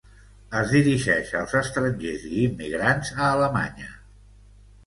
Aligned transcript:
Es 0.59 0.71
dirigeix 0.75 1.33
als 1.41 1.53
estrangers 1.59 2.25
i 2.31 2.33
immigrants 2.47 3.15
a 3.19 3.29
Alemanya. 3.35 3.93